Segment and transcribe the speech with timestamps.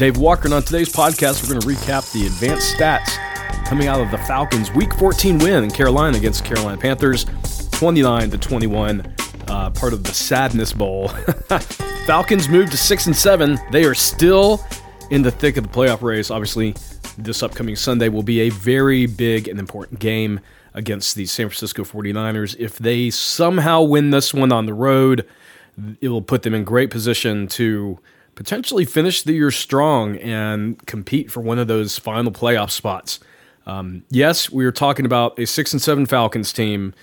[0.00, 3.18] Dave Walker, and on today's podcast, we're going to recap the advanced stats
[3.66, 7.26] coming out of the Falcons' Week 14 win in Carolina against Carolina Panthers,
[7.72, 9.14] 29 to 21,
[9.48, 11.08] uh, part of the Sadness Bowl.
[12.06, 13.58] Falcons moved to six and seven.
[13.72, 14.64] They are still
[15.10, 16.30] in the thick of the playoff race.
[16.30, 16.74] Obviously,
[17.18, 20.40] this upcoming Sunday will be a very big and important game
[20.72, 22.56] against the San Francisco 49ers.
[22.58, 25.26] If they somehow win this one on the road,
[26.00, 27.98] it will put them in great position to
[28.40, 33.20] potentially finish the year strong and compete for one of those final playoff spots.
[33.66, 36.94] Um, yes, we are talking about a six and seven Falcons team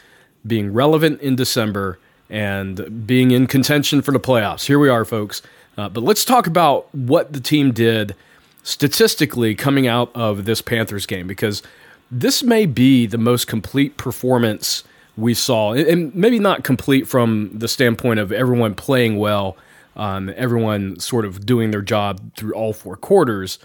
[0.47, 4.65] being relevant in December and being in contention for the playoffs.
[4.65, 5.43] Here we are, folks.
[5.77, 8.15] Uh, but let's talk about what the team did
[8.63, 11.61] statistically coming out of this Panthers game because
[12.09, 14.83] this may be the most complete performance
[15.15, 19.55] we saw, and maybe not complete from the standpoint of everyone playing well,
[19.97, 23.59] um, everyone sort of doing their job through all four quarters,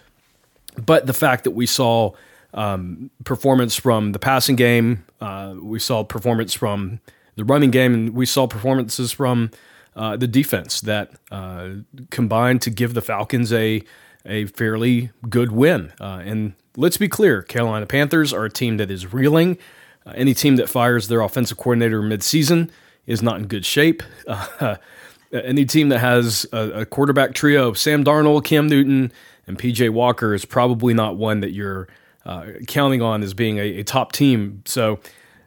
[0.85, 2.13] but the fact that we saw
[2.55, 7.01] um, performance from the passing game, uh, we saw performance from
[7.37, 9.51] the running game, and we saw performances from
[9.95, 11.69] uh, the defense that uh,
[12.11, 13.83] combined to give the Falcons a
[14.25, 15.93] a fairly good win.
[16.01, 19.59] Uh, and let's be clear Carolina Panthers are a team that is reeling.
[20.07, 22.71] Uh, any team that fires their offensive coordinator midseason
[23.07, 24.03] is not in good shape.
[25.33, 29.13] Uh, any team that has a, a, quarterback trio of Sam Darnold, Cam Newton,
[29.47, 31.89] and PJ Walker is probably not one that you're
[32.25, 34.63] uh, counting on as being a, a top team.
[34.67, 35.01] So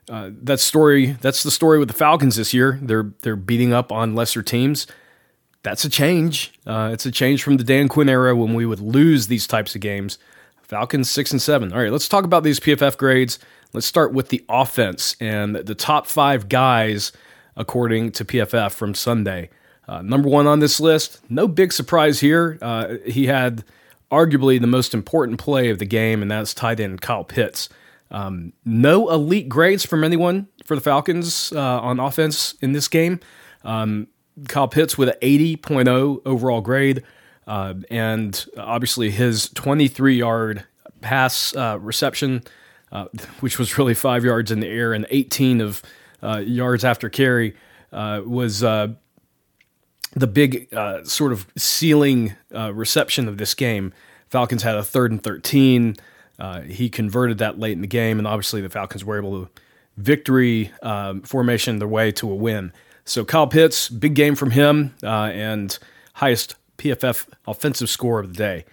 [0.09, 2.79] uh, that story, that's the story with the Falcons this year.
[2.81, 4.87] They're they're beating up on lesser teams.
[5.63, 6.53] That's a change.
[6.67, 9.73] Uh, it's a change from the Dan Quinn era when we would lose these types
[9.73, 10.19] of games.
[10.61, 11.73] Falcons six and seven.
[11.73, 13.39] All right, let's talk about these PFF grades.
[13.73, 17.11] Let's start with the offense and the top five guys
[17.55, 19.49] according to PFF from Sunday.
[19.87, 22.57] Uh, number one on this list, no big surprise here.
[22.61, 23.63] Uh, he had
[24.11, 27.69] arguably the most important play of the game, and that's tight end Kyle Pitts.
[28.11, 33.19] Um, no elite grades from anyone for the Falcons uh, on offense in this game.
[33.63, 34.07] Um,
[34.47, 37.03] Kyle Pitts with an 80.0 overall grade.
[37.47, 40.65] Uh, and obviously his 23 yard
[41.01, 42.43] pass uh, reception,
[42.91, 43.05] uh,
[43.39, 45.81] which was really five yards in the air and 18 of
[46.41, 47.55] yards after carry,
[47.91, 48.63] was
[50.15, 50.67] the big
[51.03, 53.93] sort of sealing reception of this game.
[54.29, 55.95] Falcons had a third and 13.
[56.67, 59.51] he converted that late in the game, and obviously the Falcons were able to
[59.97, 62.73] victory um, formation their way to a win.
[63.05, 65.77] So Kyle Pitts, big game from him, and
[66.13, 68.65] highest PFF offensive score of the day.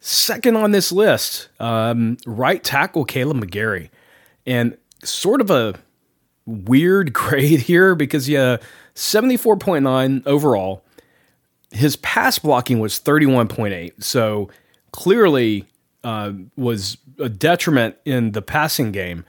[0.00, 3.90] Second on this list, um, right tackle Kaleb McGary,
[4.44, 5.74] And sort of a
[6.46, 8.58] weird grade here because, yeah,
[8.94, 10.84] 74.9 overall.
[11.70, 14.02] His pass blocking was 31.8.
[14.02, 14.50] So
[14.92, 15.66] clearly
[16.04, 19.24] uh, was a detriment in the passing game,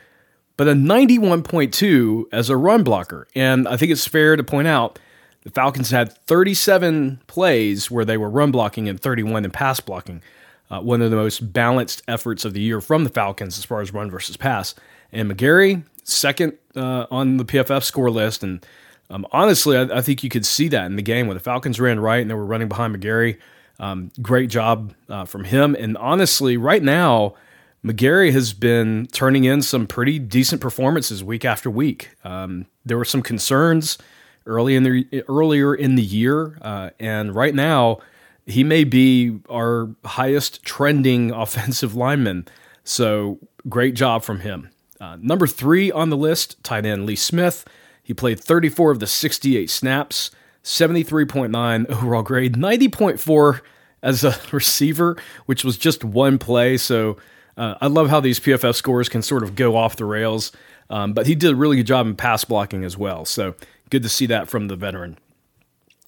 [0.57, 3.27] but a 91.2 as a run blocker.
[3.35, 4.99] And I think it's fair to point out
[5.43, 10.21] the Falcons had 37 plays where they were run blocking and 31 in pass blocking.
[10.69, 13.81] Uh, one of the most balanced efforts of the year from the Falcons as far
[13.81, 14.73] as run versus pass.
[15.11, 18.43] And McGary, second uh, on the PFF score list.
[18.43, 18.65] And
[19.09, 21.79] um, honestly, I, I, think you could see that in the game when the Falcons
[21.79, 23.37] ran right and they were running behind McGary.
[23.79, 25.75] Um, great job uh, from him.
[25.75, 27.35] And honestly, right now,
[27.83, 32.11] McGary has been turning in some pretty decent performances week after week.
[32.23, 33.97] Um, there were some concerns
[34.45, 37.99] early in the earlier in the year, uh, and right now
[38.45, 42.47] he may be our highest trending offensive lineman.
[42.83, 44.69] So great job from him.
[45.03, 47.65] Uh, number three on the list, tight end Lee Smith.
[48.01, 50.31] He played 34 of the 68 snaps,
[50.63, 53.59] 73.9 overall grade, 90.4
[54.01, 56.77] as a receiver, which was just one play.
[56.77, 57.17] So
[57.57, 60.53] uh, I love how these PFF scores can sort of go off the rails.
[60.89, 63.25] Um, but he did a really good job in pass blocking as well.
[63.25, 63.55] So
[63.89, 65.17] good to see that from the veteran.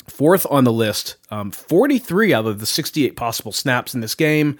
[0.07, 4.57] Fourth on the list, um, 43 out of the 68 possible snaps in this game.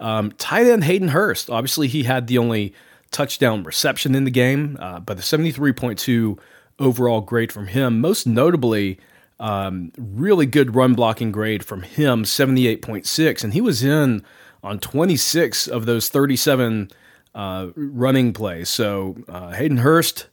[0.00, 1.50] Um, tight end Hayden Hurst.
[1.50, 2.72] Obviously, he had the only
[3.14, 6.38] touchdown reception in the game, uh, but the 73.2
[6.78, 8.00] overall grade from him.
[8.00, 8.98] Most notably,
[9.38, 13.44] um, really good run blocking grade from him, 78.6.
[13.44, 14.24] And he was in
[14.62, 16.90] on 26 of those 37
[17.34, 18.68] uh, running plays.
[18.68, 20.26] So uh, Hayden Hurst,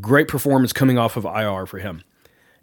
[0.00, 2.02] great performance coming off of IR for him.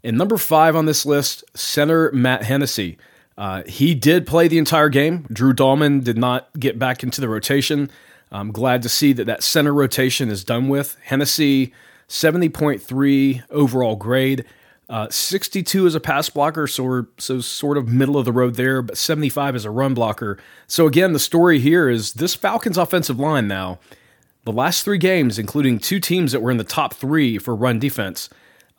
[0.03, 2.97] And number five on this list, center Matt Hennessy.
[3.37, 5.25] Uh, he did play the entire game.
[5.31, 7.89] Drew Dalman did not get back into the rotation.
[8.31, 10.97] I'm glad to see that that center rotation is done with.
[11.03, 11.73] Hennessy,
[12.09, 14.45] 70.3 overall grade.
[14.89, 18.81] Uh, 62 as a pass blocker, so, so sort of middle of the road there,
[18.81, 20.37] but 75 as a run blocker.
[20.65, 23.79] So again, the story here is this Falcons offensive line now,
[24.45, 27.79] the last three games, including two teams that were in the top three for run
[27.79, 28.29] defense,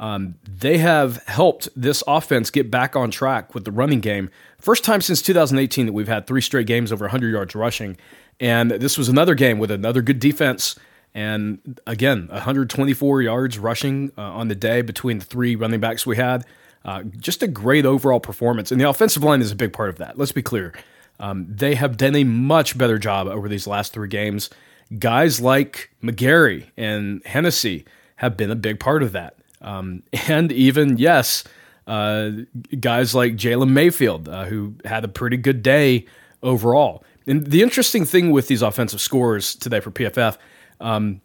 [0.00, 4.30] um, they have helped this offense get back on track with the running game.
[4.58, 7.98] First time since 2018 that we've had three straight games over 100 yards rushing.
[8.40, 10.76] And this was another game with another good defense
[11.14, 16.16] and again, 124 yards rushing uh, on the day between the three running backs we
[16.16, 16.44] had.
[16.84, 18.70] Uh, just a great overall performance.
[18.70, 20.16] And the offensive line is a big part of that.
[20.16, 20.72] Let's be clear.
[21.18, 24.48] Um, they have done a much better job over these last three games.
[24.96, 27.84] Guys like McGary and Hennessy
[28.16, 29.36] have been a big part of that.
[29.60, 31.42] Um, and even, yes,
[31.86, 32.30] uh,
[32.78, 36.06] guys like Jalen Mayfield, uh, who had a pretty good day
[36.42, 37.02] overall.
[37.28, 40.38] And the interesting thing with these offensive scores today for PFF
[40.80, 41.20] um,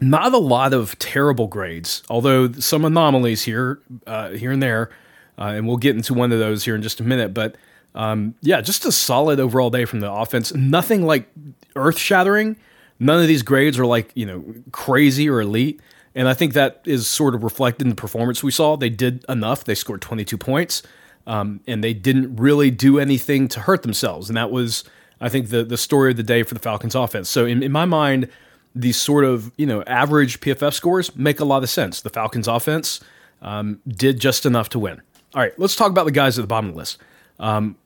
[0.00, 4.90] not a lot of terrible grades, although some anomalies here, uh, here and there,
[5.38, 7.34] uh, and we'll get into one of those here in just a minute.
[7.34, 7.56] But
[7.94, 10.54] um, yeah, just a solid overall day from the offense.
[10.54, 11.28] Nothing like
[11.76, 12.56] earth shattering.
[12.98, 15.80] None of these grades are like you know crazy or elite,
[16.14, 18.76] and I think that is sort of reflected in the performance we saw.
[18.76, 19.64] They did enough.
[19.64, 20.82] They scored 22 points,
[21.26, 24.84] um, and they didn't really do anything to hurt themselves, and that was.
[25.20, 27.28] I think the the story of the day for the Falcons offense.
[27.28, 28.28] So in, in my mind,
[28.74, 32.00] these sort of you know average PFF scores make a lot of sense.
[32.00, 33.00] The Falcons' offense
[33.42, 35.00] um, did just enough to win.
[35.34, 36.98] All right, let's talk about the guys at the bottom of the list.
[37.38, 37.76] Um,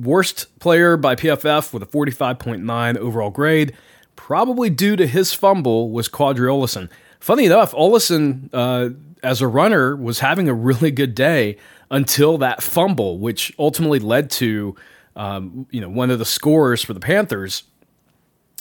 [0.00, 3.74] worst player by PFF with a 45.9 overall grade,
[4.16, 6.88] probably due to his fumble, was Qadree Ollison.
[7.20, 8.90] Funny enough, Ollison, uh,
[9.22, 11.56] as a runner, was having a really good day
[11.90, 14.74] until that fumble, which ultimately led to
[15.16, 17.64] um, you know one of the scores for the Panthers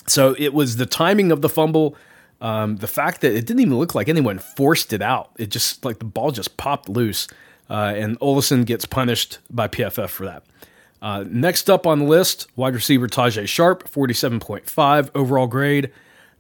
[0.08, 1.96] so it was the timing of the fumble,
[2.42, 5.32] um, the fact that it didn't even look like anyone forced it out.
[5.38, 7.28] It just like the ball just popped loose,
[7.70, 10.44] uh, and Ollison gets punished by PFF for that.
[11.02, 15.92] Uh, next up on the list, wide receiver Tajaé Sharpe, 47.5 overall grade.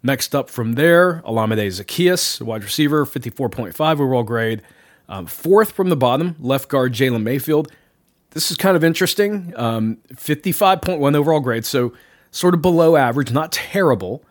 [0.03, 4.61] Next up from there, Olamide Zaccheaus, wide receiver, 54.5 overall grade.
[5.09, 7.71] Um, fourth from the bottom, left guard Jalen Mayfield.
[8.31, 9.53] This is kind of interesting.
[9.55, 11.65] Um, 55.1 overall grade.
[11.65, 11.93] So
[12.31, 14.23] sort of below average, not terrible,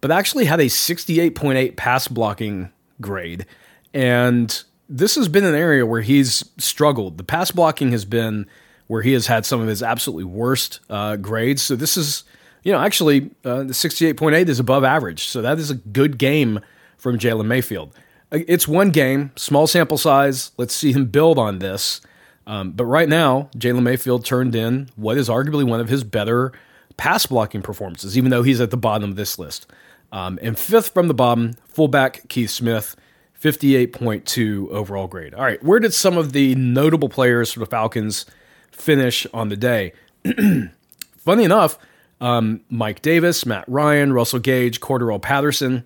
[0.00, 2.70] but actually had a 68.8 pass blocking
[3.00, 3.46] grade.
[3.92, 7.18] And this has been an area where he's struggled.
[7.18, 8.46] The pass blocking has been
[8.86, 11.62] where he has had some of his absolutely worst uh, grades.
[11.62, 12.24] So this is,
[12.62, 15.26] you know, actually uh, the 68.8 is above average.
[15.28, 16.60] So that is a good game
[16.96, 17.94] from Jalen Mayfield.
[18.32, 20.50] Uh, it's one game, small sample size.
[20.56, 22.00] Let's see him build on this.
[22.46, 26.52] Um, but right now, Jalen Mayfield turned in what is arguably one of his better
[26.96, 29.66] pass blocking performances, even though he's at the bottom of this list.
[30.12, 32.94] Um, and fifth from the bottom, fullback Keith Smith,
[33.40, 35.34] 58.2 overall grade.
[35.34, 38.26] All right, where did some of the notable players for the Falcons
[38.70, 39.92] finish on the day?
[41.18, 41.78] Funny enough,
[42.20, 45.84] um, Mike Davis, Matt Ryan, Russell Gage, Cordarrelle Patterson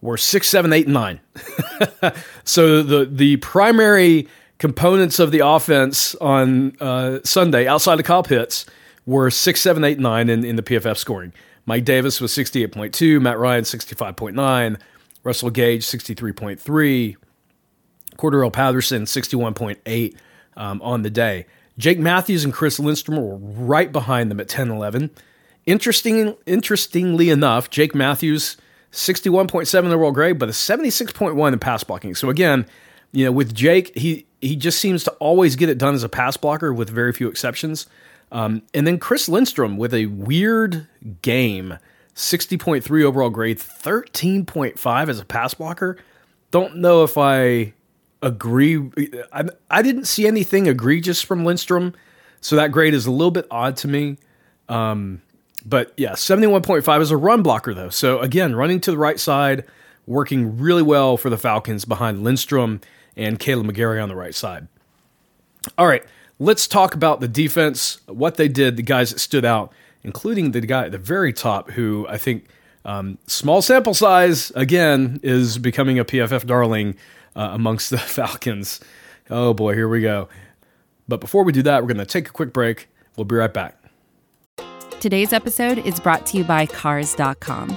[0.00, 1.20] were six, seven, eight, and nine.
[2.44, 4.28] so the the primary
[4.58, 8.66] components of the offense on uh, Sunday, outside of Kyle Pitts,
[9.06, 11.32] were six, seven, eight, nine in, in the PFF scoring.
[11.66, 14.80] Mike Davis was 68.2, Matt Ryan 65.9,
[15.22, 17.16] Russell Gage 63.3,
[18.16, 20.16] Cordarrelle Patterson 61.8
[20.56, 21.46] um, on the day.
[21.76, 25.10] Jake Matthews and Chris Lindstrom were right behind them at 10 11.
[25.66, 28.56] interesting, interestingly enough, Jake Matthews,
[28.92, 32.14] 61.7 in the world grade, but a 76.1 in pass blocking.
[32.14, 32.66] So again,
[33.12, 36.08] you know, with Jake, he he just seems to always get it done as a
[36.08, 37.86] pass blocker with very few exceptions.
[38.30, 40.86] Um, and then Chris Lindstrom with a weird
[41.22, 41.78] game,
[42.14, 45.98] 60.3 overall grade, 13.5 as a pass blocker.
[46.50, 47.72] Don't know if I
[48.22, 48.90] agree.
[49.32, 51.94] I, I didn't see anything egregious from Lindstrom,
[52.40, 54.18] so that grade is a little bit odd to me.
[54.68, 55.22] Um,
[55.64, 57.90] but yeah, 71.5 is a run blocker, though.
[57.90, 59.64] So again, running to the right side,
[60.06, 62.80] working really well for the Falcons behind Lindstrom
[63.18, 64.68] and Kaleb McGary on the right side.
[65.76, 66.04] All right,
[66.38, 69.72] let's talk about the defense, what they did, the guys that stood out,
[70.02, 72.46] including the guy at the very top who I think.
[72.84, 76.94] Um, small sample size again is becoming a PFF darling
[77.36, 78.80] uh, amongst the Falcons.
[79.28, 80.28] Oh boy, here we go.
[81.06, 82.88] But before we do that, we're going to take a quick break.
[83.16, 83.76] We'll be right back.
[85.00, 87.76] Today's episode is brought to you by Cars.com.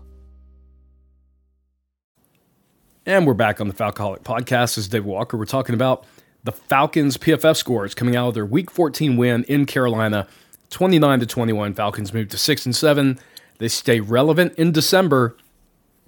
[3.11, 4.75] And we're back on the Falcoholic podcast.
[4.75, 5.35] This is Dave Walker.
[5.35, 6.05] We're talking about
[6.45, 10.29] the Falcons PFF scores coming out of their Week 14 win in Carolina,
[10.69, 11.73] 29 to 21.
[11.73, 13.19] Falcons move to six and seven.
[13.57, 15.35] They stay relevant in December,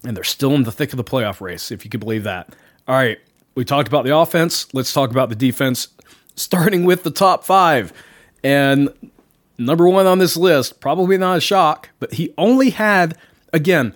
[0.06, 2.56] and they're still in the thick of the playoff race, if you can believe that.
[2.88, 3.20] All right,
[3.54, 4.74] we talked about the offense.
[4.74, 5.90] Let's talk about the defense,
[6.38, 7.92] starting with the top five.
[8.46, 8.88] And
[9.58, 13.18] number one on this list, probably not a shock, but he only had,
[13.52, 13.94] again,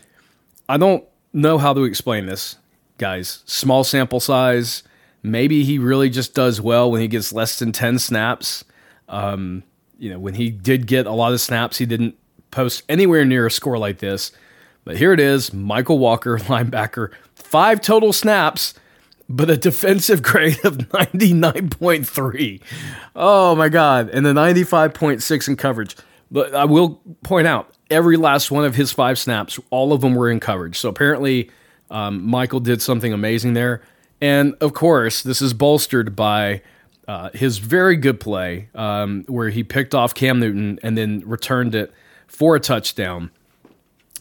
[0.68, 2.58] I don't know how to explain this
[2.98, 3.44] guys.
[3.46, 4.84] Small sample size.
[5.24, 8.64] Maybe he really just does well when he gets less than 10 snaps.
[9.10, 9.64] Um,
[9.98, 12.16] you know, when he did get a lot of snaps, he didn't
[12.52, 14.32] post anywhere near a score like this.
[14.84, 18.74] But here it is Mykal Walker, linebacker, five total snaps,
[19.28, 22.62] but a defensive grade of 99.3.
[23.16, 24.10] Oh my God.
[24.10, 25.96] And the 95.6 in coverage.
[26.30, 30.16] But I will point out every last one of his five snaps, all of them
[30.16, 30.78] were in coverage.
[30.78, 31.50] So apparently,
[31.90, 33.82] um, Mykal did something amazing there.
[34.22, 36.62] And of course, this is bolstered by
[37.08, 41.76] uh, his very good play um, where he picked off Cam Newton and then returned
[41.76, 41.94] it
[42.28, 43.32] for a touchdown.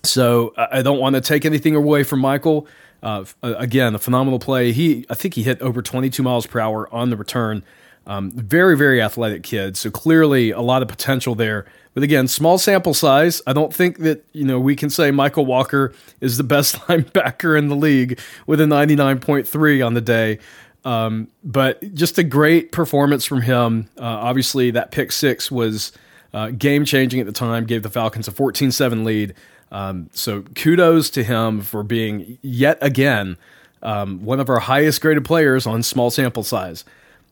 [0.05, 2.67] So I don't want to take anything away from Mykal.
[3.03, 4.73] Uh, again, a phenomenal play.
[4.73, 7.65] He, I think he hit over 22 miles per hour on the return.
[8.07, 9.77] Um, very, very athletic kid.
[9.77, 11.67] So clearly a lot of potential there.
[11.93, 13.43] But again, small sample size.
[13.47, 17.59] I don't think that, you know, we can say Mykal Walker is the best linebacker
[17.59, 20.39] in the league with a 99.3 on the day.
[20.85, 23.89] Um, but just a great performance from him.
[23.99, 25.91] Uh, obviously, that pick six was
[26.33, 29.35] uh, game changing at the time, gave the Falcons a 14 7 lead.
[29.73, 33.37] Um, so kudos to him for being yet again
[33.83, 36.85] um, one of our highest graded players on small sample size.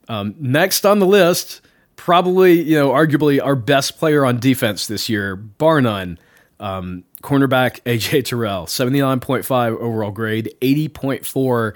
[0.09, 1.61] Um, next on the list,
[1.97, 6.19] probably you know arguably our best player on defense this year, bar none.
[6.61, 11.75] Um, cornerback AJ Terrell, seventy nine point five overall grade, eighty point four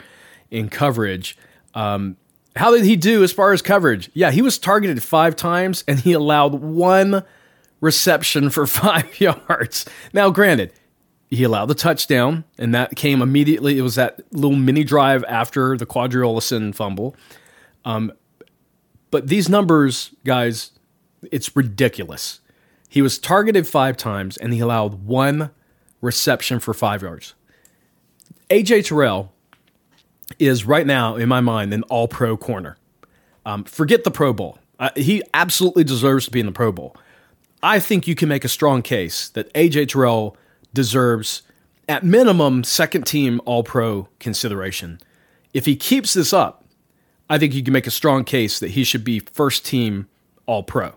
[0.51, 1.37] in coverage.
[1.75, 2.17] Um,
[2.57, 4.11] how did he do as far as coverage?
[4.15, 7.23] Yeah, he was targeted five times and he allowed one
[7.81, 9.87] reception for five yards.
[10.13, 10.73] Now, granted,
[11.31, 13.79] he allowed the touchdown, and that came immediately.
[13.79, 17.15] It was that little mini drive after the Qadree Ollison fumble.
[17.85, 18.13] Um,
[19.11, 20.73] but these numbers, guys,
[21.31, 22.41] it's ridiculous.
[22.88, 25.50] He was targeted five times and he allowed one
[26.00, 27.35] reception for five yards.
[28.50, 29.33] AJ Terrell
[30.38, 32.77] is right now, in my mind, an all pro corner.
[33.45, 34.59] Um, forget the Pro Bowl.
[34.79, 36.97] Uh, he absolutely deserves to be in the Pro Bowl.
[37.62, 40.37] I think you can make a strong case that AJ Terrell
[40.73, 41.43] deserves,
[41.88, 45.00] at minimum, second team all pro consideration.
[45.53, 46.65] If he keeps this up,
[47.31, 50.09] I think you can make a strong case that he should be first team
[50.47, 50.93] all pro.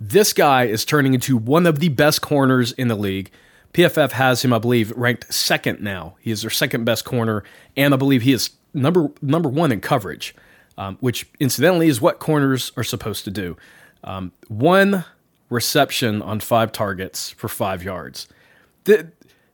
[0.00, 3.30] This guy is turning into one of the best corners in the league.
[3.74, 6.16] PFF has him, I believe, ranked second now.
[6.20, 7.44] He is their second best corner,
[7.76, 10.34] and I believe he is number number one in coverage,
[10.78, 13.56] um, which incidentally is what corners are supposed to do.
[14.04, 15.04] Um, one
[15.50, 18.28] reception on five targets for five yards.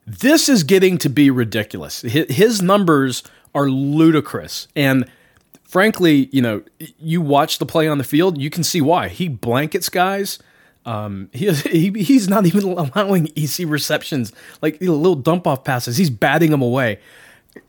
[0.06, 2.02] this is getting to be ridiculous.
[2.02, 3.22] His numbers
[3.54, 5.10] are ludicrous, and
[5.64, 6.62] frankly, you know,
[6.98, 9.08] you watch the play on the field, you can see why.
[9.08, 10.38] He blankets guys.
[10.86, 12.62] Um, he, he he's not even
[12.94, 15.96] allowing easy receptions, like little dump off passes.
[15.96, 17.00] He's batting them away.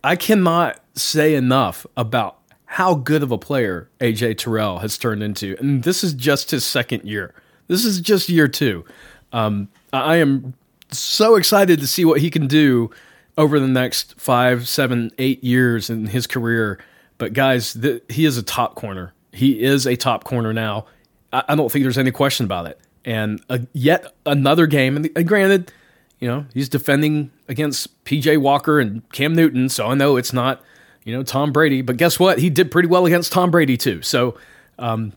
[0.04, 5.56] I cannot say enough about how good of a player AJ Terrell has turned into,
[5.60, 7.34] and this is just his second year.
[7.68, 8.86] This is just year two.
[9.32, 10.54] Um, I am
[10.92, 12.92] so excited to see what he can do
[13.38, 16.80] over the next five, seven, eight years in his career.
[17.17, 17.77] But guys,
[18.10, 19.13] he is a top corner.
[19.31, 20.86] He is a top corner now.
[21.31, 22.79] I, I don't think there's any question about it.
[23.03, 23.41] And
[23.74, 25.72] yet another game, and, and granted,
[26.19, 30.63] you know, he's defending against PJ Walker and Cam Newton, so I know it's not,
[31.03, 31.81] you know, Tom Brady.
[31.81, 32.39] But guess what?
[32.39, 34.01] He did pretty well against Tom Brady too.
[34.01, 34.38] So,
[34.79, 35.13] um,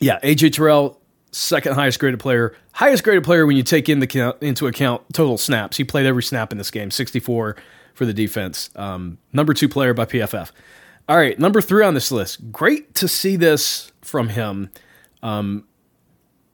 [0.00, 4.36] yeah, AJ Terrell, second highest graded player, highest graded player when you take in the
[4.40, 5.76] into account total snaps.
[5.76, 7.56] He played every snap in this game, 64
[7.92, 8.70] for the defense.
[8.76, 10.50] Um, number two player by PFF.
[11.06, 12.50] All right, number three on this list.
[12.50, 14.70] Great to see this from him.
[15.22, 15.66] Um,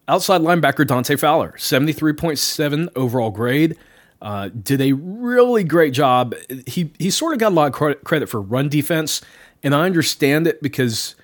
[0.09, 3.76] outside linebacker Dante Fowler, 73.7 overall grade.
[4.21, 6.35] Uh, did a really great job.
[6.66, 9.23] He he sort of got a lot of credit for run defense,
[9.62, 11.14] and I understand it because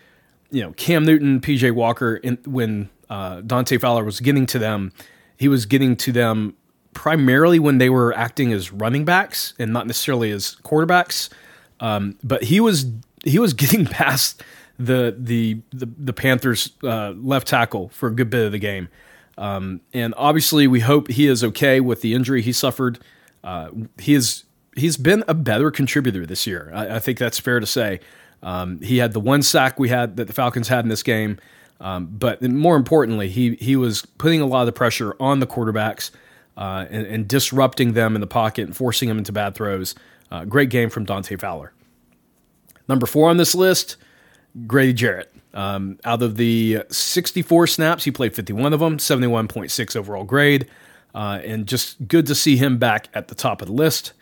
[0.50, 4.92] you know Cam Newton, PJ Walker, in, when uh, Dante Fowler was getting to them,
[5.36, 6.56] he was getting to them
[6.94, 11.28] primarily when they were acting as running backs and not necessarily as quarterbacks.
[11.80, 12.86] Um, but he was
[13.26, 14.42] he was getting past
[14.78, 18.88] the the the, the Panthers uh, left tackle for a good bit of the game.
[19.38, 22.98] Um, and obviously, we hope he is okay with the injury he suffered.
[23.44, 26.70] Uh, he is he's been a better contributor this year.
[26.74, 28.00] I, I think that's fair to say.
[28.42, 31.38] Um, he had the one sack we had that the Falcons had in this game,
[31.80, 35.46] um, but more importantly, he he was putting a lot of the pressure on the
[35.46, 36.10] quarterbacks
[36.56, 39.94] uh, and, and, disrupting them in the pocket and forcing them into bad throws.
[40.30, 41.72] Uh, great game from Dante Fowler.
[42.88, 43.96] Number four on this list,
[44.66, 45.32] Grady Jarrett.
[45.54, 50.68] Um, out of the 64 snaps, he played 51 of them, 71.6 overall grade,
[51.14, 54.12] uh, and just good to see him back at the top of the list.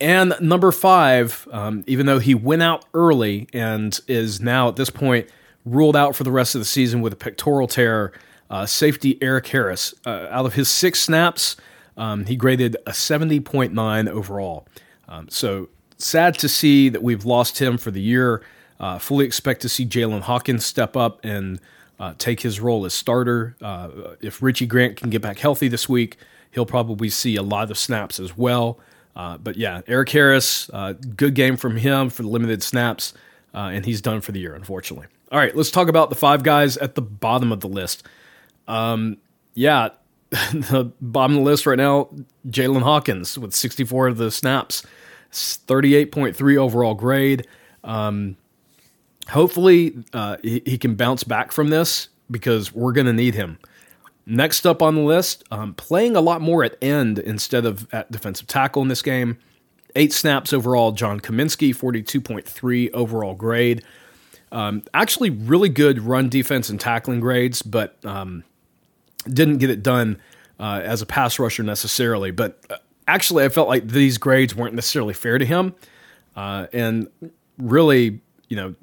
[0.00, 4.90] And number five, um, even though he went out early and is now at this
[4.90, 5.28] point
[5.64, 8.12] ruled out for the rest of the season with a pectoral tear,
[8.50, 9.94] uh, safety Erik Harris.
[10.04, 11.56] Uh, out of his six snaps,
[11.96, 14.66] um, he graded a 70.9 overall.
[15.08, 18.42] Um, so sad to see that we've lost him for the year.
[18.80, 21.60] Uh, fully expect to see Jaylinn Hawkins step up and
[21.98, 23.56] uh, take his role as starter.
[23.62, 23.88] Uh,
[24.20, 26.16] if Richie Grant can get back healthy this week,
[26.50, 28.78] he'll probably see a lot of snaps as well.
[29.16, 33.14] Uh, but yeah, Erik Harris, uh, good game from him for the limited snaps,
[33.54, 35.06] uh, and he's done for the year, unfortunately.
[35.30, 38.02] All right, let's talk about the five guys at the bottom of the list.
[38.66, 39.18] Um,
[39.54, 39.90] yeah,
[40.30, 42.08] the bottom of the list right now,
[42.48, 44.84] Jaylinn Hawkins with 64 of the snaps,
[45.34, 47.46] 38.3 overall grade.
[47.82, 48.36] Um,
[49.28, 53.58] hopefully uh, he, he, can bounce back from this because we're going to need him.
[54.26, 58.10] Next up on the list, um, playing a lot more at end instead of at
[58.10, 59.36] defensive tackle in this game.
[59.96, 60.92] Eight snaps overall.
[60.92, 63.82] John Cominsky, 42.3 overall grade.
[64.50, 68.44] Um, actually, really good run defense and tackling grades, but um,
[69.28, 70.20] didn't get it done
[70.58, 72.30] uh, as a pass rusher necessarily.
[72.30, 75.74] But uh, actually, I felt like these grades weren't necessarily fair to him.
[76.36, 77.08] Uh, and
[77.58, 78.74] really, you know,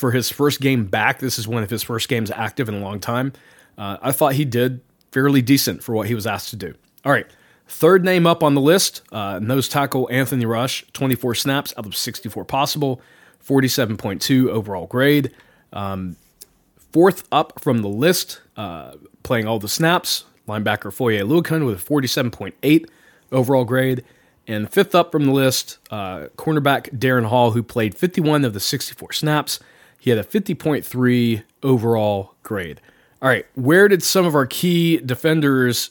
[0.00, 1.18] for his first game back.
[1.18, 3.32] This is one of his first games active in a long time.
[3.76, 4.80] Uh, I thought he did
[5.12, 6.74] fairly decent for what he was asked to do.
[7.04, 7.26] All right.
[7.68, 11.94] Third name up on the list, uh, nose tackle Anthony Rush, 24 snaps out of
[11.94, 13.00] 64 possible,
[13.46, 15.32] 47.2 overall grade.
[15.72, 16.16] Um,
[16.92, 21.84] fourth up from the list, uh, playing all the snaps, linebacker Foye Oluokun with a
[21.84, 22.86] 47.8
[23.32, 24.04] overall grade.
[24.46, 28.60] And fifth up from the list, uh, cornerback Darren Hall, who played 51 of the
[28.60, 29.60] 64 snaps,
[29.98, 32.80] he had a 50.3 overall grade.
[33.22, 35.90] All right, where did some of our key defenders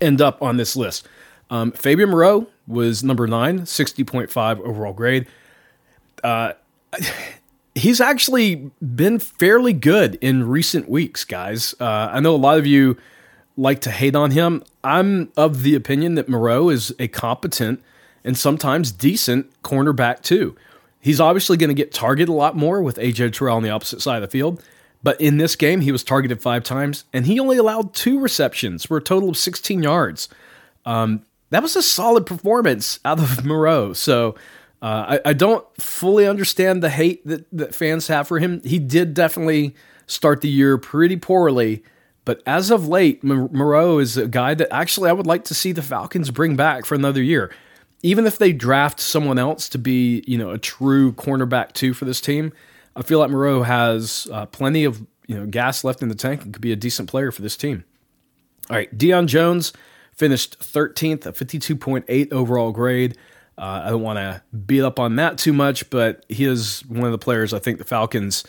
[0.00, 1.06] end up on this list?
[1.50, 5.26] Um, Fabian Moreau was number nine, 60.5 overall grade.
[6.24, 6.54] Uh,
[7.74, 11.74] he's actually been fairly good in recent weeks, guys.
[11.78, 12.96] Uh, I know a lot of you
[13.56, 14.62] like to hate on him.
[14.82, 17.82] I'm of the opinion that Moreau is a competent
[18.24, 20.56] and sometimes decent cornerback, too.
[21.00, 24.00] He's obviously going to get targeted a lot more with AJ Terrell on the opposite
[24.00, 24.62] side of the field.
[25.02, 28.86] But in this game, he was targeted five times, and he only allowed two receptions
[28.86, 30.28] for a total of 16 yards.
[30.86, 33.92] Um, that was a solid performance out of Moreau.
[33.92, 34.36] So
[34.80, 38.60] uh, I, I, don't fully understand the hate that, that fans have for him.
[38.64, 41.84] He did definitely start the year pretty poorly,
[42.24, 45.72] but as of late, Moreau is a guy that actually I would like to see
[45.72, 47.50] the Falcons bring back for another year
[48.02, 52.04] even if they draft someone else to be, you know, a true cornerback two for
[52.04, 52.52] this team,
[52.96, 56.42] I feel like Moreau has uh, plenty of you know gas left in the tank
[56.42, 57.84] and could be a decent player for this team.
[58.68, 59.72] All right, Deion Jones
[60.14, 63.16] finished 13th, a 52.8 overall grade.
[63.56, 67.04] Uh, I don't want to beat up on that too much, but he is one
[67.04, 68.44] of the players I think the Falcons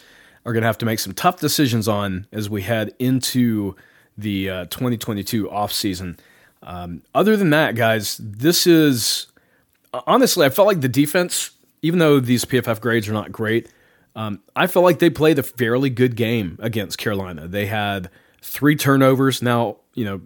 [0.45, 3.75] are going to have to make some tough decisions on as we head into
[4.17, 6.17] the uh, 2022 offseason.
[6.61, 9.27] Um, other than that, guys, this is
[10.07, 11.51] honestly, I felt like the defense,
[11.81, 13.69] even though these PFF grades are not great,
[14.15, 17.47] um, I felt like they played a fairly good game against Carolina.
[17.47, 18.09] They had
[18.41, 19.41] three turnovers.
[19.41, 20.21] Now, you know,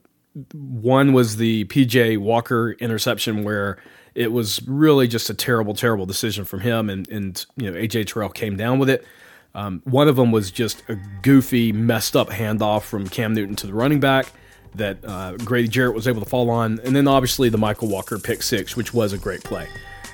[0.54, 3.78] one was the PJ Walker interception where
[4.14, 8.08] it was really just a terrible, terrible decision from him, and and you know AJ
[8.08, 9.06] Terrell came down with it.
[9.56, 13.68] Um, one of them was just a goofy, messed up handoff from Cam Newton to
[13.68, 14.28] the running back
[14.76, 18.20] that uh, Grady Jarrett was able to fall on, and then obviously the Mykal Walker
[18.20, 19.68] pick six, which was a great play.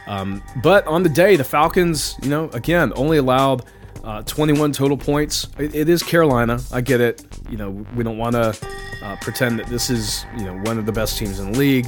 [0.08, 3.66] Um, but on the day, the Falcons, you know, again, only allowed
[4.04, 5.48] uh, 21 total points.
[5.58, 6.60] It, it is Carolina.
[6.72, 7.26] I get it.
[7.50, 8.58] You know, we don't want to
[9.02, 11.88] uh, pretend that this is, you know, one of the best teams in the league.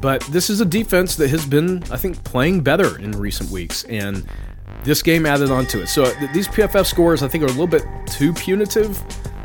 [0.00, 3.84] But this is a defense that has been, I think, playing better in recent weeks.
[3.84, 4.26] And
[4.84, 5.88] this game added on to it.
[5.88, 9.02] So th- these PFF scores, I think, are a little bit too punitive,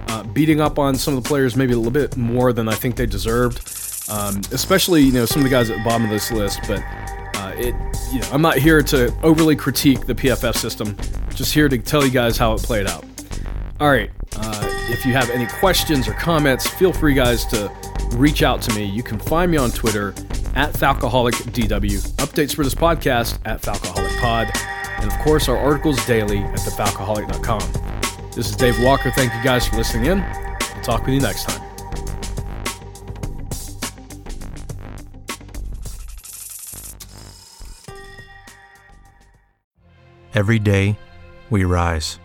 [0.09, 2.75] uh, beating up on some of the players maybe a little bit more than I
[2.75, 3.59] think they deserved.
[4.09, 6.61] Um, especially, you know, some of the guys at the bottom of this list.
[6.67, 6.83] But
[7.35, 7.75] uh, it,
[8.11, 10.97] you know, I'm not here to overly critique the PFF system.
[11.35, 13.05] Just here to tell you guys how it played out.
[13.79, 14.09] All right.
[14.35, 17.71] Uh, if you have any questions or comments, feel free, guys, to
[18.13, 18.83] reach out to me.
[18.83, 20.09] You can find me on Twitter
[20.55, 24.51] at FalcoholicDW, updates for this podcast at FalcoholicPod,
[25.01, 28.31] and of course our articles daily at thefalcoholic.com.
[28.31, 29.11] This is Dave Walker.
[29.11, 30.21] Thank you guys for listening in.
[30.21, 31.69] We'll talk with you next time.
[40.35, 40.97] Every day,
[41.49, 42.19] we rise,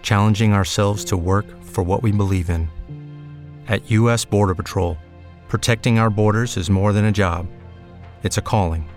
[0.00, 2.68] challenging ourselves to work for what we believe in.
[3.66, 4.24] At U.S.
[4.24, 4.96] Border Patrol,
[5.48, 7.48] protecting our borders is more than a job,
[8.22, 8.88] it's a calling.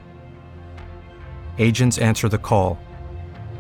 [1.58, 2.78] Agents answer the call,